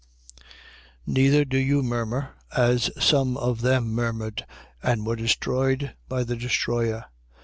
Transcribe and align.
10:10. 0.39 0.43
Neither 1.05 1.45
do 1.45 1.57
you 1.59 1.83
murmur, 1.83 2.31
as 2.57 2.89
some 2.99 3.37
of 3.37 3.61
them 3.61 3.89
murmured 3.93 4.47
and 4.81 5.05
were 5.05 5.15
destroyed 5.15 5.93
by 6.09 6.23
the 6.23 6.35
destroyer. 6.35 7.05